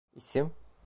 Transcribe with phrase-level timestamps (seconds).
[0.15, 0.51] İsim?